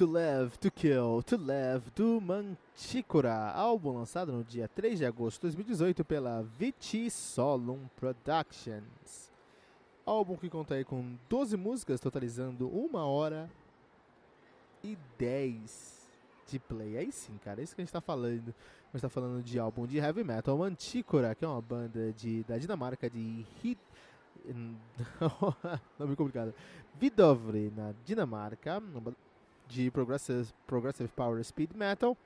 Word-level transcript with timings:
To 0.00 0.06
Live, 0.06 0.58
To 0.60 0.70
Kill, 0.70 1.22
To 1.26 1.36
Live 1.36 1.90
do 1.94 2.22
Manticora, 2.22 3.50
álbum 3.50 3.98
lançado 3.98 4.32
no 4.32 4.42
dia 4.42 4.66
3 4.66 4.98
de 4.98 5.04
agosto 5.04 5.40
de 5.40 5.48
2018 5.48 6.02
pela 6.06 6.42
Vici 6.42 7.10
Solum 7.10 7.80
Productions. 7.96 9.30
Álbum 10.06 10.38
que 10.38 10.48
conta 10.48 10.76
aí 10.76 10.86
com 10.86 11.18
12 11.28 11.54
músicas, 11.58 12.00
totalizando 12.00 12.66
1 12.74 12.96
hora 12.96 13.50
e 14.82 14.96
10 15.18 16.08
de 16.46 16.58
play. 16.58 16.96
Aí 16.96 17.12
sim, 17.12 17.38
cara, 17.44 17.60
é 17.60 17.64
isso 17.64 17.74
que 17.74 17.82
a 17.82 17.84
gente 17.84 17.92
tá 17.92 18.00
falando. 18.00 18.54
A 18.88 18.96
gente 18.96 19.02
tá 19.02 19.10
falando 19.10 19.42
de 19.42 19.58
álbum 19.58 19.86
de 19.86 19.98
heavy 19.98 20.24
metal. 20.24 20.56
Manticora, 20.56 21.34
que 21.34 21.44
é 21.44 21.48
uma 21.48 21.60
banda 21.60 22.10
de, 22.14 22.42
da 22.44 22.56
Dinamarca 22.56 23.10
de 23.10 23.44
hit. 23.62 23.78
Nome 25.98 26.16
complicado. 26.16 26.54
Vidovre, 26.98 27.70
na 27.76 27.92
Dinamarca. 28.06 28.82
De 29.70 29.90
Progressive, 29.90 30.48
Progressive 30.66 31.08
Power 31.14 31.42
Speed 31.44 31.70
Metal. 31.74 32.16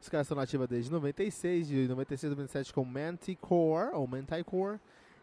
Os 0.00 0.08
caras 0.08 0.26
estão 0.26 0.36
nativos 0.36 0.66
desde 0.66 0.90
96, 0.90 1.68
de 1.68 1.88
96 1.88 2.32
a 2.32 2.36
97 2.36 2.72
com 2.72 2.84
Manticore, 2.84 3.90
ou 3.92 4.06
Manticore, 4.06 4.78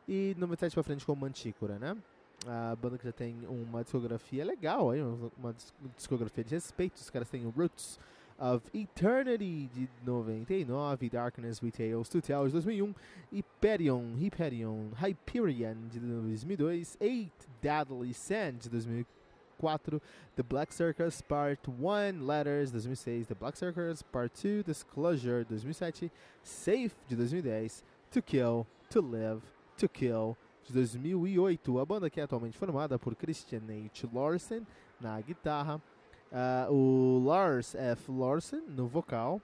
e 0.07 0.35
97 0.37 0.73
pra 0.73 0.83
frente 0.83 1.05
com 1.05 1.15
Manticora, 1.15 1.79
né? 1.79 1.97
A 2.45 2.75
banda 2.75 2.97
que 2.97 3.05
já 3.05 3.11
tem 3.11 3.35
uma 3.47 3.83
discografia 3.83 4.45
legal, 4.45 4.91
aí, 4.91 5.01
uma 5.01 5.55
discografia 5.95 6.43
de 6.43 6.53
respeito. 6.53 6.97
Os 6.97 7.09
caras 7.09 7.29
têm 7.29 7.45
o 7.45 7.49
Roots 7.49 7.99
of 8.37 8.65
Eternity 8.73 9.69
de 9.73 9.89
99, 10.05 11.09
Darkness 11.09 11.61
with 11.61 11.71
Tales 11.71 12.09
to 12.09 12.21
Tell 12.21 12.45
de 12.45 12.51
2001, 12.51 12.93
Hyperion, 13.31 14.15
Hyperion, 14.15 14.89
Hyperion 15.01 15.87
de 15.89 15.99
2002, 15.99 16.97
Eight 16.99 17.33
Deadly 17.61 18.13
Sand 18.13 18.57
de 18.59 18.69
2004. 18.69 19.22
4, 19.63 20.01
The 20.35 20.43
Black 20.43 20.73
Circus 20.73 21.21
Part 21.21 21.69
1, 21.69 22.27
Letters, 22.27 22.69
2006, 22.71 23.27
The 23.27 23.35
Black 23.35 23.55
Circus 23.55 24.01
Part 24.01 24.33
2, 24.35 24.63
Disclosure, 24.63 25.45
2007, 25.45 26.11
Safe, 26.43 26.93
de 27.07 27.15
2010, 27.15 27.81
To 28.11 28.21
Kill, 28.21 28.67
To 28.89 29.01
Live, 29.01 29.41
To 29.77 29.87
Kill, 29.87 30.35
de 30.67 30.73
2008. 30.73 31.79
A 31.79 31.85
banda 31.85 32.09
que 32.09 32.19
é 32.19 32.23
atualmente 32.23 32.57
formada 32.57 32.99
por 32.99 33.15
Christian 33.15 33.61
H. 33.69 34.05
Larsen 34.13 34.67
na 34.99 35.21
guitarra, 35.21 35.81
uh, 36.29 36.73
o 36.73 37.23
Lars 37.25 37.73
F. 37.73 38.11
Larsen 38.11 38.63
no 38.67 38.85
vocal, 38.85 39.41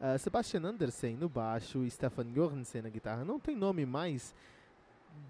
uh, 0.00 0.18
Sebastian 0.18 0.64
Andersen 0.64 1.14
no 1.14 1.28
baixo 1.28 1.84
e 1.84 1.90
Stefan 1.92 2.26
Jorgensen 2.34 2.82
na 2.82 2.88
guitarra. 2.88 3.24
Não 3.24 3.38
tem 3.38 3.54
nome 3.54 3.86
mais 3.86 4.34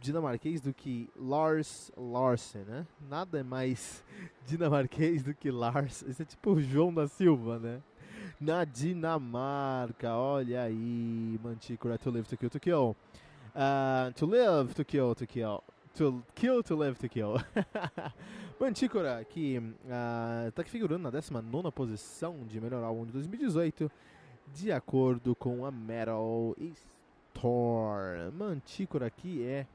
dinamarquês 0.01 0.61
do 0.61 0.73
que 0.73 1.09
Lars 1.17 1.93
Larsen, 1.97 2.63
né? 2.63 2.87
Nada 3.09 3.41
é 3.41 3.43
mais 3.43 4.03
dinamarquês 4.47 5.23
do 5.23 5.35
que 5.35 5.51
Lars. 5.51 6.03
Isso 6.03 6.23
é 6.23 6.25
tipo 6.25 6.53
o 6.53 6.63
João 6.63 6.93
da 6.93 7.07
Silva, 7.07 7.59
né? 7.59 7.81
Na 8.41 8.65
Dinamarca, 8.65 10.15
olha 10.15 10.63
aí, 10.63 11.39
Manticora, 11.43 11.99
to 11.99 12.11
live, 12.11 12.27
to 12.27 12.37
kill, 12.37 12.51
to 12.51 12.61
kill. 12.61 12.97
Uh, 13.55 14.13
to 14.15 14.27
live, 14.27 14.75
to 14.75 14.85
kill, 14.85 15.15
to 15.15 15.27
kill. 15.27 15.63
To 15.95 16.23
kill, 16.35 16.63
to 16.63 16.75
live, 16.75 16.99
to 16.99 17.09
kill. 17.09 17.35
Manticora, 18.59 19.23
que 19.25 19.59
uh, 19.59 20.53
tá 20.53 20.65
figurando 20.65 21.05
na 21.05 21.11
19 21.11 21.71
posição 21.73 22.47
de 22.47 22.61
melhor 22.61 22.83
álbum 22.83 23.05
de 23.05 23.13
2018, 23.13 23.91
de 24.55 24.73
acordo 24.73 25.35
com 25.35 25.67
a 25.67 25.71
Metal 25.71 26.55
Store. 27.41 28.31
Manticora 28.33 29.07
aqui 29.07 29.43
é 29.43 29.67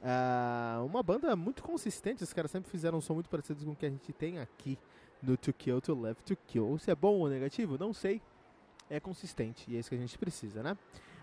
Uh, 0.00 0.86
uma 0.86 1.02
banda 1.02 1.34
muito 1.34 1.60
consistente, 1.60 2.22
os 2.22 2.32
caras 2.32 2.52
sempre 2.52 2.70
fizeram 2.70 2.98
um 2.98 3.00
som 3.00 3.14
muito 3.14 3.28
parecido 3.28 3.64
com 3.64 3.72
o 3.72 3.74
que 3.74 3.84
a 3.84 3.90
gente 3.90 4.12
tem 4.12 4.38
aqui 4.38 4.78
no 5.20 5.36
To 5.36 5.52
Kill, 5.52 5.80
To 5.80 6.00
Left, 6.00 6.22
To 6.22 6.40
Kill. 6.46 6.78
Se 6.78 6.92
é 6.92 6.94
bom 6.94 7.18
ou 7.18 7.28
negativo, 7.28 7.76
não 7.76 7.92
sei. 7.92 8.22
É 8.88 9.00
consistente 9.00 9.68
e 9.68 9.74
é 9.74 9.80
isso 9.80 9.88
que 9.88 9.96
a 9.96 9.98
gente 9.98 10.16
precisa, 10.16 10.62
né? 10.62 10.78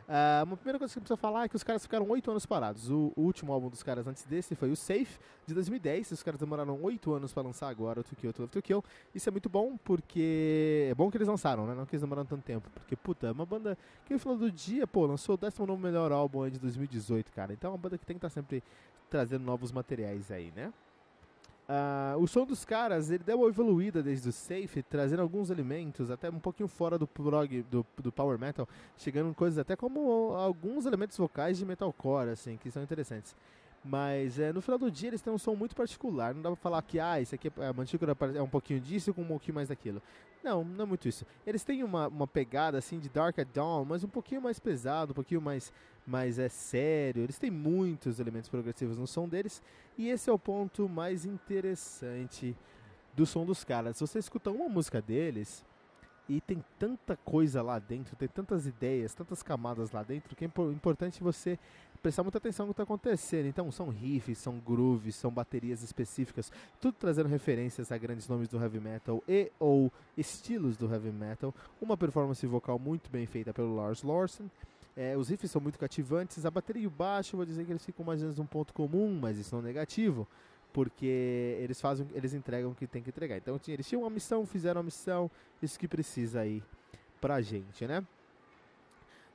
Uh, 0.07 0.43
uma 0.45 0.55
primeira 0.55 0.77
coisa 0.77 0.93
que 0.93 0.99
precisa 0.99 1.17
falar 1.17 1.45
é 1.45 1.49
que 1.49 1.55
os 1.55 1.63
caras 1.63 1.81
ficaram 1.81 2.07
8 2.07 2.29
anos 2.29 2.45
parados. 2.45 2.89
O, 2.89 3.11
último 3.15 3.51
álbum 3.51 3.69
dos 3.69 3.81
caras 3.81 4.07
antes 4.07 4.23
desse 4.25 4.53
foi 4.53 4.69
o 4.71 4.75
Safe, 4.75 5.17
de 5.47 5.53
2010. 5.53 6.11
Os 6.11 6.23
caras 6.23 6.39
demoraram 6.39 6.79
8 6.81 7.13
anos 7.13 7.33
para 7.33 7.43
lançar 7.43 7.69
agora 7.69 7.99
o 8.01 8.03
To 8.03 8.15
Kill, 8.15 8.31
To 8.31 8.41
Love, 8.43 8.51
To 8.51 8.61
Kill. 8.61 8.83
Isso 9.13 9.27
é 9.27 9.31
muito 9.31 9.49
bom, 9.49 9.77
porque... 9.77 10.87
É 10.91 10.93
bom 10.93 11.09
que 11.09 11.17
eles 11.17 11.27
lançaram, 11.27 11.65
né? 11.65 11.73
Não 11.73 11.85
que 11.85 11.95
eles 11.95 12.01
demoraram 12.01 12.27
tanto 12.27 12.43
tempo. 12.43 12.69
Porque, 12.69 12.95
puta, 12.95 13.27
é 13.27 13.31
uma 13.31 13.45
banda 13.45 13.77
que 14.05 14.13
no 14.13 14.19
final 14.19 14.37
do 14.37 14.51
dia, 14.51 14.85
pô, 14.85 15.05
lançou 15.05 15.35
o 15.35 15.37
19 15.37 15.81
melhor 15.81 16.11
álbum 16.11 16.47
de 16.49 16.59
2018, 16.59 17.31
cara. 17.31 17.53
Então 17.53 17.71
é 17.71 17.73
uma 17.73 17.79
banda 17.79 17.97
que 17.97 18.05
tem 18.05 18.15
que 18.15 18.25
estar 18.25 18.29
tá 18.29 18.33
sempre 18.33 18.63
trazendo 19.09 19.43
novos 19.43 19.71
materiais 19.71 20.29
aí, 20.29 20.51
né? 20.55 20.71
Uh, 21.67 22.19
o 22.19 22.27
som 22.27 22.45
dos 22.45 22.63
caras, 22.63 23.09
ele 23.09 23.23
deu 23.23 23.39
uma 23.39 23.47
evoluída 23.47 24.03
desde 24.03 24.29
o 24.29 24.31
Safe, 24.31 24.83
trazendo 24.83 25.23
alguns 25.23 25.49
elementos, 25.49 26.11
até 26.11 26.29
um 26.29 26.39
pouquinho 26.39 26.69
fora 26.69 26.97
do 26.97 27.07
prog, 27.07 27.63
do, 27.63 27.83
do 27.97 28.11
power 28.11 28.37
metal, 28.37 28.69
chegando 28.97 29.29
em 29.29 29.33
coisas 29.33 29.57
até 29.57 29.75
como 29.75 30.33
alguns 30.35 30.85
elementos 30.85 31.17
vocais 31.17 31.57
de 31.57 31.65
metalcore, 31.65 32.29
assim, 32.29 32.57
que 32.57 32.69
são 32.69 32.83
interessantes. 32.83 33.35
Mas 33.87 34.39
é, 34.39 34.51
no 34.51 34.61
final 34.61 34.79
do 34.79 34.89
dia 34.89 35.09
eles 35.09 35.21
têm 35.21 35.31
um 35.31 35.37
som 35.37 35.53
muito 35.53 35.75
particular. 35.75 36.33
Não 36.33 36.41
dá 36.41 36.49
pra 36.49 36.55
falar 36.55 36.81
que 36.81 36.99
ah, 36.99 37.21
isso 37.21 37.35
aqui 37.35 37.51
é, 37.59 37.67
a 37.67 37.71
Mantícora 37.71 38.17
é 38.33 38.41
um 38.41 38.49
pouquinho 38.49 38.79
disso 38.79 39.13
com 39.13 39.21
um 39.21 39.27
pouquinho 39.27 39.53
mais 39.53 39.67
daquilo. 39.67 40.01
Não, 40.43 40.63
não 40.63 40.85
é 40.85 40.87
muito 40.87 41.07
isso. 41.07 41.23
Eles 41.45 41.63
têm 41.63 41.83
uma, 41.83 42.07
uma 42.07 42.25
pegada 42.25 42.79
assim 42.79 42.99
de 42.99 43.09
Dark 43.09 43.37
at 43.37 43.47
Dawn, 43.53 43.85
mas 43.85 44.03
um 44.03 44.07
pouquinho 44.07 44.41
mais 44.41 44.59
pesado, 44.59 45.11
um 45.11 45.13
pouquinho 45.13 45.39
mais, 45.39 45.71
mais 46.05 46.39
é 46.39 46.49
sério. 46.49 47.21
Eles 47.21 47.37
têm 47.37 47.51
muitos 47.51 48.19
elementos 48.19 48.49
progressivos 48.49 48.97
no 48.97 49.05
som 49.05 49.29
deles. 49.29 49.61
E 49.95 50.09
esse 50.09 50.31
é 50.31 50.33
o 50.33 50.39
ponto 50.39 50.89
mais 50.89 51.23
interessante 51.23 52.57
do 53.15 53.23
som 53.23 53.45
dos 53.45 53.63
caras. 53.63 53.97
Se 53.97 54.01
você 54.01 54.17
escuta 54.17 54.49
uma 54.49 54.67
música 54.67 54.99
deles, 54.99 55.63
e 56.27 56.41
tem 56.41 56.63
tanta 56.79 57.15
coisa 57.17 57.61
lá 57.61 57.77
dentro, 57.79 58.15
tem 58.15 58.27
tantas 58.27 58.65
ideias, 58.65 59.13
tantas 59.13 59.43
camadas 59.43 59.91
lá 59.91 60.03
dentro, 60.03 60.35
que 60.35 60.45
é 60.45 60.49
importante 60.71 61.21
você 61.21 61.59
prestar 62.01 62.21
muita 62.23 62.37
atenção 62.37 62.67
no 62.67 62.73
que 62.73 62.81
está 62.81 62.83
acontecendo. 62.83 63.47
Então, 63.47 63.71
são 63.71 63.89
riffs, 63.89 64.37
são 64.37 64.59
grooves, 64.59 65.15
são 65.15 65.31
baterias 65.31 65.81
específicas, 65.81 66.51
tudo 66.79 66.95
trazendo 66.99 67.27
referências 67.27 67.91
a 67.91 67.97
grandes 67.97 68.27
nomes 68.27 68.47
do 68.47 68.61
heavy 68.61 68.79
metal 68.79 69.23
e 69.27 69.51
ou 69.59 69.91
estilos 70.15 70.77
do 70.77 70.91
heavy 70.91 71.11
metal. 71.11 71.53
Uma 71.81 71.97
performance 71.97 72.45
vocal 72.45 72.77
muito 72.77 73.09
bem 73.09 73.25
feita 73.25 73.53
pelo 73.53 73.75
Lars 73.75 74.03
Larson. 74.03 74.49
É, 74.95 75.17
os 75.17 75.29
riffs 75.29 75.51
são 75.51 75.59
muito 75.59 75.77
cativantes, 75.77 76.45
a 76.45 76.51
bateria 76.51 76.83
e 76.83 76.87
o 76.87 76.91
baixo, 76.91 77.35
vou 77.35 77.45
dizer 77.45 77.65
que 77.65 77.71
eles 77.71 77.85
ficam 77.85 78.05
mais 78.05 78.21
ou 78.21 78.25
menos 78.25 78.37
num 78.37 78.45
ponto 78.45 78.73
comum, 78.73 79.17
mas 79.19 79.37
isso 79.37 79.53
não 79.53 79.61
é 79.61 79.65
negativo, 79.65 80.27
porque 80.75 81.57
eles 81.61 81.79
fazem, 81.79 82.05
eles 82.13 82.33
entregam 82.33 82.71
o 82.71 82.75
que 82.75 82.85
tem 82.85 83.01
que 83.01 83.07
entregar. 83.07 83.37
Então, 83.37 83.57
eles 83.65 83.87
tinham 83.87 84.01
uma 84.01 84.09
missão, 84.09 84.45
fizeram 84.45 84.81
a 84.81 84.83
missão, 84.83 85.31
isso 85.61 85.79
que 85.79 85.87
precisa 85.87 86.41
aí 86.41 86.61
pra 87.21 87.39
gente, 87.39 87.87
né? 87.87 88.05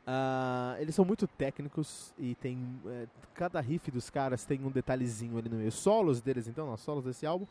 Uh, 0.07 0.77
eles 0.79 0.95
são 0.95 1.03
muito 1.03 1.27
técnicos 1.27 2.13
e 2.19 2.35
tem 2.35 2.59
uh, 2.85 3.09
cada 3.33 3.59
riff 3.59 3.91
dos 3.91 4.11
caras 4.11 4.45
tem 4.45 4.63
um 4.63 4.71
detalhezinho 4.71 5.39
ali 5.39 5.49
no 5.49 5.57
meio. 5.57 5.73
Solos 5.73 6.21
deles, 6.21 6.47
então, 6.47 6.71
os 6.71 6.81
solos 6.83 7.07
desse 7.07 7.25
álbum 7.25 7.47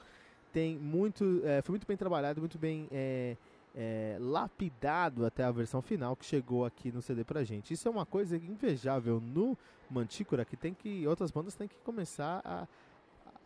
tem 0.54 0.78
muito, 0.78 1.24
uh, 1.24 1.64
foi 1.64 1.74
muito 1.74 1.88
bem 1.88 1.98
trabalhado, 1.98 2.40
muito 2.40 2.60
bem 2.60 2.88
é, 2.92 3.36
é, 3.76 4.18
lapidado 4.20 5.26
até 5.26 5.44
a 5.44 5.50
versão 5.50 5.82
final 5.82 6.16
que 6.16 6.26
chegou 6.26 6.64
aqui 6.64 6.92
no 6.92 7.02
CD 7.02 7.24
pra 7.24 7.44
gente. 7.44 7.74
Isso 7.74 7.88
é 7.88 7.92
uma 7.92 8.06
coisa 8.06 8.38
invejável 8.38 9.20
no 9.20 9.58
Mantícora 9.90 10.46
que 10.46 10.56
tem 10.56 10.76
que 10.76 11.08
outras 11.08 11.32
bandas 11.32 11.56
têm 11.56 11.68
que 11.68 11.76
começar 11.84 12.40
a, 12.46 12.68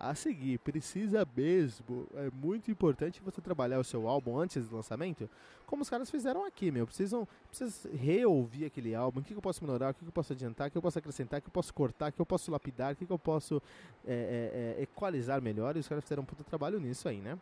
a 0.10 0.16
seguir. 0.16 0.60
Precisa 0.60 1.28
mesmo. 1.36 2.08
É 2.16 2.30
muito 2.30 2.70
importante 2.70 3.22
você 3.22 3.42
trabalhar 3.42 3.80
o 3.80 3.84
seu 3.84 4.08
álbum 4.08 4.38
antes 4.38 4.68
do 4.68 4.76
lançamento, 4.76 5.30
como 5.66 5.82
os 5.82 5.90
caras 5.90 6.10
fizeram 6.10 6.46
aqui, 6.46 6.72
meu. 6.72 6.86
Precisam, 6.86 7.28
precisam 7.48 7.92
reouvir 7.94 8.66
aquele 8.66 8.94
álbum. 8.94 9.20
O 9.20 9.24
que, 9.24 9.34
que 9.34 9.38
eu 9.38 9.42
posso 9.42 9.64
melhorar? 9.64 9.92
O 9.92 9.94
que, 9.94 10.02
que 10.02 10.08
eu 10.08 10.12
posso 10.12 10.34
adiantar? 10.34 10.68
O 10.68 10.72
que 10.72 10.78
eu 10.78 10.82
posso 10.82 11.00
acrescentar? 11.00 11.40
O 11.40 11.42
que 11.42 11.48
eu 11.48 11.54
posso 11.54 11.74
cortar? 11.74 12.10
O 12.10 12.14
que 12.14 12.22
eu 12.22 12.26
posso 12.26 12.52
lapidar? 12.52 12.94
O 12.94 12.96
que, 12.96 13.06
que 13.06 13.12
eu 13.12 13.20
posso 13.20 13.62
é, 14.06 14.76
é, 14.78 14.80
é, 14.80 14.84
equalizar 14.84 15.42
melhor? 15.42 15.76
E 15.76 15.80
os 15.80 15.88
caras 15.88 16.04
fizeram 16.04 16.24
um 16.24 16.26
puta 16.26 16.44
trabalho 16.44 16.80
nisso 16.80 17.08
aí, 17.08 17.20
né? 17.20 17.38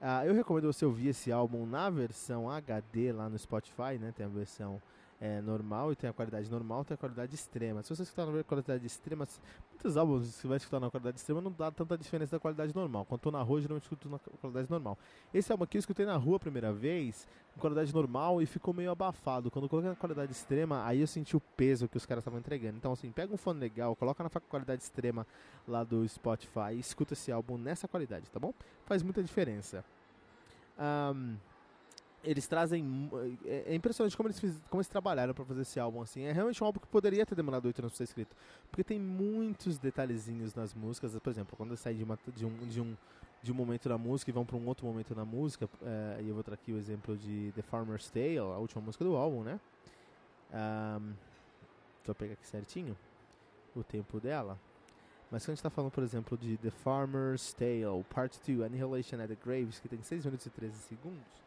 Ah, 0.00 0.26
eu 0.26 0.34
recomendo 0.34 0.70
você 0.70 0.84
ouvir 0.84 1.08
esse 1.08 1.32
álbum 1.32 1.64
na 1.64 1.88
versão 1.88 2.50
HD 2.50 3.12
lá 3.12 3.28
no 3.28 3.38
Spotify, 3.38 3.98
né? 3.98 4.12
Tem 4.14 4.26
a 4.26 4.28
versão 4.28 4.80
é, 5.20 5.40
normal 5.40 5.92
e 5.92 5.96
tem 5.96 6.08
a 6.10 6.12
qualidade 6.12 6.50
normal 6.50 6.84
tem 6.84 6.94
a 6.94 6.98
qualidade 6.98 7.34
extrema. 7.34 7.82
Se 7.82 7.94
você 7.94 8.02
escutar 8.02 8.26
na 8.26 8.44
qualidade 8.44 8.86
extrema, 8.86 9.26
muitos 9.70 9.96
álbuns 9.96 10.26
você 10.26 10.46
vai 10.46 10.56
escutar 10.58 10.78
na 10.78 10.90
qualidade 10.90 11.18
extrema 11.18 11.40
não 11.40 11.50
dá 11.50 11.70
tanta 11.70 11.96
diferença 11.96 12.36
da 12.36 12.40
qualidade 12.40 12.74
normal. 12.74 13.04
Quando 13.04 13.20
estou 13.20 13.32
na 13.32 13.42
rua, 13.42 13.60
geralmente 13.60 13.84
escuto 13.84 14.08
na 14.08 14.18
qualidade 14.18 14.70
normal. 14.70 14.98
Esse 15.32 15.50
álbum 15.52 15.64
aqui 15.64 15.78
eu 15.78 15.80
escutei 15.80 16.04
na 16.04 16.16
rua 16.16 16.36
a 16.36 16.40
primeira 16.40 16.72
vez, 16.72 17.26
em 17.56 17.60
qualidade 17.60 17.94
normal 17.94 18.42
e 18.42 18.46
ficou 18.46 18.74
meio 18.74 18.90
abafado. 18.90 19.50
Quando 19.50 19.64
eu 19.64 19.68
coloquei 19.68 19.90
na 19.90 19.96
qualidade 19.96 20.32
extrema, 20.32 20.84
aí 20.84 21.00
eu 21.00 21.06
senti 21.06 21.36
o 21.36 21.40
peso 21.40 21.88
que 21.88 21.96
os 21.96 22.04
caras 22.04 22.22
estavam 22.22 22.38
entregando. 22.38 22.76
Então 22.76 22.92
assim, 22.92 23.10
pega 23.10 23.32
um 23.32 23.38
fone 23.38 23.58
legal, 23.58 23.96
coloca 23.96 24.22
na 24.22 24.30
qualidade 24.30 24.82
extrema 24.82 25.26
lá 25.66 25.82
do 25.82 26.06
Spotify 26.06 26.74
e 26.74 26.80
escuta 26.80 27.14
esse 27.14 27.32
álbum 27.32 27.56
nessa 27.56 27.88
qualidade, 27.88 28.30
tá 28.30 28.38
bom? 28.38 28.52
Faz 28.84 29.02
muita 29.02 29.22
diferença. 29.22 29.84
Um, 30.78 31.36
eles 32.26 32.46
trazem. 32.46 33.08
É, 33.44 33.64
é 33.68 33.74
impressionante 33.74 34.16
como 34.16 34.28
eles, 34.28 34.40
fiz, 34.40 34.60
como 34.68 34.80
eles 34.80 34.88
trabalharam 34.88 35.32
para 35.32 35.44
fazer 35.44 35.62
esse 35.62 35.78
álbum 35.78 36.02
assim. 36.02 36.22
É 36.22 36.32
realmente 36.32 36.62
um 36.62 36.66
álbum 36.66 36.80
que 36.80 36.88
poderia 36.88 37.24
ter 37.24 37.36
demorado 37.36 37.66
oito 37.66 37.78
anos 37.80 37.92
para 37.92 37.98
ser 37.98 38.04
escrito. 38.04 38.34
Porque 38.68 38.82
tem 38.82 38.98
muitos 38.98 39.78
detalhezinhos 39.78 40.54
nas 40.54 40.74
músicas. 40.74 41.16
Por 41.16 41.30
exemplo, 41.30 41.56
quando 41.56 41.76
sai 41.76 41.94
de, 41.94 42.02
uma, 42.02 42.18
de, 42.34 42.44
um, 42.44 42.56
de, 42.66 42.80
um, 42.80 42.96
de 43.42 43.52
um 43.52 43.54
momento 43.54 43.88
da 43.88 43.96
música 43.96 44.30
e 44.30 44.34
vão 44.34 44.44
para 44.44 44.56
um 44.56 44.66
outro 44.66 44.84
momento 44.86 45.14
na 45.14 45.24
música. 45.24 45.68
É, 45.82 46.22
e 46.22 46.28
eu 46.28 46.34
vou 46.34 46.42
trazer 46.42 46.60
aqui 46.60 46.72
o 46.72 46.76
exemplo 46.76 47.16
de 47.16 47.52
The 47.54 47.62
Farmer's 47.62 48.10
Tale, 48.10 48.38
a 48.38 48.58
última 48.58 48.82
música 48.82 49.04
do 49.04 49.14
álbum, 49.14 49.44
né? 49.44 49.60
Um, 50.52 51.12
deixa 51.98 52.10
eu 52.10 52.14
pegar 52.14 52.32
aqui 52.32 52.46
certinho 52.46 52.96
o 53.74 53.84
tempo 53.84 54.18
dela. 54.18 54.58
Mas 55.30 55.42
quando 55.42 55.50
a 55.50 55.54
gente 55.54 55.58
está 55.58 55.70
falando, 55.70 55.92
por 55.92 56.02
exemplo, 56.02 56.36
de 56.36 56.56
The 56.56 56.70
Farmer's 56.70 57.52
Tale, 57.52 58.04
Part 58.10 58.38
2, 58.46 58.62
Annihilation 58.62 59.20
at 59.20 59.28
the 59.28 59.36
Graves, 59.44 59.78
que 59.78 59.88
tem 59.88 60.02
6 60.02 60.24
minutos 60.24 60.46
e 60.46 60.50
13 60.50 60.74
segundos 60.78 61.45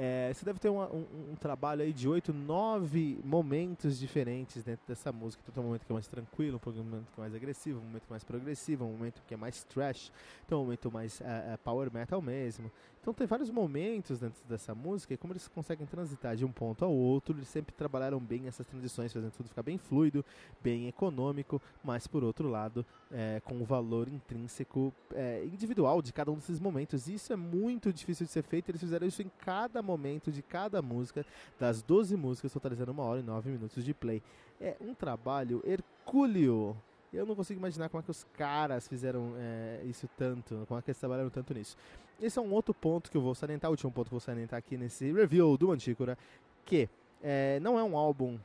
é, 0.00 0.32
você 0.32 0.44
deve 0.44 0.60
ter 0.60 0.68
um, 0.68 0.80
um, 0.80 1.34
trabalho 1.40 1.82
aí 1.82 1.92
de 1.92 2.08
oito, 2.08 2.32
nove 2.32 3.18
momentos 3.24 3.98
diferentes 3.98 4.62
dentro 4.62 4.86
dessa 4.86 5.10
música. 5.10 5.42
Então 5.42 5.52
tem 5.52 5.60
um 5.60 5.66
momento 5.66 5.84
que 5.84 5.90
é 5.90 5.94
mais 5.94 6.06
tranquilo, 6.06 6.60
um 6.64 6.84
momento 6.84 7.12
que 7.12 7.20
é 7.20 7.22
mais 7.22 7.34
agressivo, 7.34 7.80
um 7.80 7.82
momento 7.82 8.04
é 8.04 8.10
mais 8.10 8.22
progressivo, 8.22 8.84
um 8.84 8.92
momento 8.92 9.20
que 9.26 9.34
é 9.34 9.36
mais 9.36 9.64
trash, 9.64 10.12
então 10.46 10.60
um 10.60 10.64
momento 10.64 10.92
mais 10.92 11.18
uh, 11.18 11.24
uh, 11.24 11.58
power 11.64 11.92
metal 11.92 12.22
mesmo. 12.22 12.70
Então 13.08 13.14
tem 13.14 13.26
vários 13.26 13.48
momentos 13.48 14.18
dentro 14.18 14.38
dessa 14.46 14.74
música 14.74 15.14
e 15.14 15.16
como 15.16 15.32
eles 15.32 15.48
conseguem 15.48 15.86
transitar 15.86 16.36
de 16.36 16.44
um 16.44 16.52
ponto 16.52 16.84
ao 16.84 16.92
outro, 16.92 17.34
eles 17.34 17.48
sempre 17.48 17.74
trabalharam 17.74 18.20
bem 18.20 18.46
essas 18.46 18.66
transições, 18.66 19.10
fazendo 19.10 19.32
tudo 19.32 19.48
ficar 19.48 19.62
bem 19.62 19.78
fluido, 19.78 20.22
bem 20.62 20.88
econômico, 20.88 21.58
mas 21.82 22.06
por 22.06 22.22
outro 22.22 22.50
lado, 22.50 22.84
é, 23.10 23.40
com 23.46 23.62
o 23.62 23.64
valor 23.64 24.10
intrínseco 24.10 24.92
é, 25.14 25.42
individual 25.46 26.02
de 26.02 26.12
cada 26.12 26.30
um 26.30 26.34
desses 26.34 26.60
momentos. 26.60 27.08
Isso 27.08 27.32
é 27.32 27.36
muito 27.36 27.90
difícil 27.94 28.26
de 28.26 28.32
ser 28.32 28.42
feito, 28.42 28.70
eles 28.70 28.82
fizeram 28.82 29.06
isso 29.06 29.22
em 29.22 29.30
cada 29.38 29.80
momento 29.80 30.30
de 30.30 30.42
cada 30.42 30.82
música, 30.82 31.24
das 31.58 31.80
12 31.80 32.14
músicas, 32.14 32.52
totalizando 32.52 32.92
uma 32.92 33.04
hora 33.04 33.20
e 33.20 33.22
nove 33.22 33.50
minutos 33.50 33.86
de 33.86 33.94
play. 33.94 34.22
É 34.60 34.76
um 34.82 34.92
trabalho 34.92 35.62
hercúleo 35.64 36.76
eu 37.12 37.24
não 37.24 37.34
consigo 37.34 37.58
imaginar 37.58 37.88
como 37.88 38.00
é 38.00 38.04
que 38.04 38.10
os 38.10 38.24
caras 38.34 38.86
fizeram 38.86 39.34
é, 39.38 39.82
isso 39.84 40.08
tanto, 40.16 40.64
como 40.66 40.78
é 40.78 40.82
que 40.82 40.90
eles 40.90 40.98
trabalharam 40.98 41.30
tanto 41.30 41.54
nisso. 41.54 41.76
Esse 42.20 42.38
é 42.38 42.42
um 42.42 42.52
outro 42.52 42.74
ponto 42.74 43.10
que 43.10 43.16
eu 43.16 43.22
vou 43.22 43.34
salientar, 43.34 43.70
o 43.70 43.72
último 43.72 43.90
ponto 43.92 44.08
que 44.08 44.14
eu 44.14 44.18
vou 44.18 44.24
salientar 44.24 44.58
aqui 44.58 44.76
nesse 44.76 45.12
review 45.12 45.56
do 45.56 45.68
Mantícora, 45.68 46.18
que 46.64 46.88
é, 47.22 47.58
não 47.60 47.78
é 47.78 47.82
um 47.82 47.96
álbum 47.96 48.38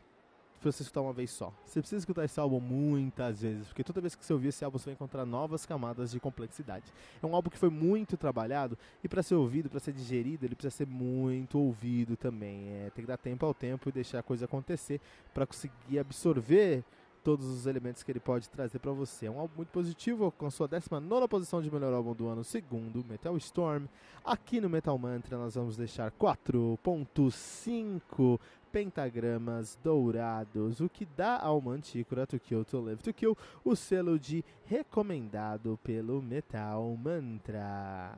pra 0.63 0.71
você 0.71 0.81
escutar 0.81 1.01
uma 1.01 1.11
vez 1.11 1.29
só. 1.29 1.53
Você 1.65 1.81
precisa 1.81 1.99
escutar 1.99 2.23
esse 2.23 2.39
álbum 2.39 2.59
muitas 2.59 3.41
vezes, 3.41 3.67
porque 3.67 3.83
toda 3.83 3.99
vez 3.99 4.15
que 4.15 4.23
você 4.23 4.31
ouvir 4.31 4.47
esse 4.47 4.63
álbum 4.63 4.77
você 4.77 4.85
vai 4.85 4.93
encontrar 4.93 5.25
novas 5.25 5.65
camadas 5.65 6.11
de 6.11 6.19
complexidade. 6.19 6.85
É 7.21 7.25
um 7.25 7.35
álbum 7.35 7.49
que 7.49 7.57
foi 7.57 7.69
muito 7.69 8.15
trabalhado 8.15 8.77
e 9.03 9.09
para 9.09 9.21
ser 9.21 9.35
ouvido, 9.35 9.69
para 9.69 9.79
ser 9.79 9.91
digerido, 9.91 10.45
ele 10.45 10.55
precisa 10.55 10.77
ser 10.77 10.87
muito 10.87 11.59
ouvido 11.59 12.15
também. 12.15 12.69
É, 12.69 12.89
tem 12.95 13.03
que 13.03 13.07
dar 13.07 13.17
tempo 13.17 13.45
ao 13.45 13.53
tempo 13.53 13.89
e 13.89 13.91
deixar 13.91 14.19
a 14.19 14.23
coisa 14.23 14.45
acontecer 14.45 15.01
para 15.33 15.45
conseguir 15.45 15.99
absorver 15.99 16.83
todos 17.23 17.47
os 17.47 17.65
elementos 17.65 18.03
que 18.03 18.11
ele 18.11 18.19
pode 18.19 18.49
trazer 18.49 18.79
para 18.79 18.91
você. 18.91 19.27
É 19.27 19.31
um 19.31 19.39
álbum 19.39 19.55
muito 19.57 19.69
positivo, 19.69 20.31
com 20.37 20.51
sua 20.51 20.67
19 20.67 21.27
posição 21.27 21.61
de 21.61 21.71
melhor 21.71 21.93
álbum 21.93 22.13
do 22.13 22.27
ano, 22.27 22.43
segundo 22.43 23.05
Metal 23.07 23.37
Storm. 23.37 23.85
Aqui 24.23 24.59
no 24.59 24.69
Metal 24.69 24.97
Mantra 24.97 25.37
nós 25.37 25.53
vamos 25.55 25.77
deixar 25.77 26.11
4.5 26.11 28.39
pentagramas 28.71 29.77
dourados, 29.83 30.81
o 30.81 30.89
que 30.89 31.05
dá 31.05 31.39
ao 31.39 31.61
Mantícora 31.61 32.25
To 32.25 32.39
Kill 32.39 32.65
To 32.65 32.81
Live 32.81 33.03
To 33.03 33.13
Kill 33.13 33.37
o 33.63 33.75
selo 33.75 34.17
de 34.19 34.43
recomendado 34.65 35.79
pelo 35.83 36.19
Metal 36.21 36.97
Mantra. 36.97 38.17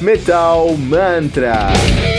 Metal 0.00 0.76
Mantra. 0.76 2.17